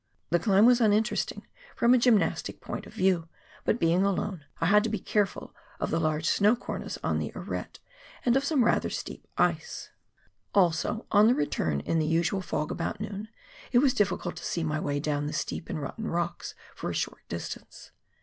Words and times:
The 0.31 0.39
climb 0.39 0.65
was 0.65 0.79
iminteresting 0.81 1.43
from 1.75 1.93
a 1.93 1.97
gymnastic 1.99 2.59
point 2.59 2.87
of 2.87 2.93
view, 2.95 3.29
but, 3.63 3.79
being 3.79 4.03
alone, 4.03 4.45
I 4.59 4.65
had 4.65 4.83
to 4.83 4.89
be 4.89 4.97
careful 4.97 5.53
of 5.79 5.91
the 5.91 5.99
large 5.99 6.25
snow 6.27 6.55
cornice 6.55 6.97
on 7.03 7.19
the 7.19 7.31
arete, 7.35 7.79
and 8.25 8.35
of 8.35 8.43
some 8.43 8.65
rather 8.65 8.89
steep 8.89 9.27
ice; 9.37 9.91
also 10.55 11.05
on 11.11 11.27
the 11.27 11.35
return 11.35 11.81
in 11.81 11.99
212 11.99 11.99
PIONEER 11.99 11.99
WORK 11.99 11.99
IN 11.99 11.99
THE 11.99 12.01
ALPS 12.01 12.01
OF 12.01 12.01
NEW 12.01 12.01
ZEALAND. 12.01 12.01
the 12.01 12.13
usual 12.17 12.41
fog 12.41 12.71
about 12.71 12.99
noon, 12.99 13.27
it 13.71 13.77
was 13.77 13.93
difficult 13.93 14.35
to 14.37 14.43
see 14.43 14.63
my 14.63 14.79
way 14.79 14.99
down 14.99 15.27
the 15.27 15.33
steep 15.33 15.69
and 15.69 15.79
rotten 15.79 16.07
rocks 16.07 16.55
for 16.73 16.89
a 16.89 16.95
short 16.95 17.21
distance. 17.29 17.91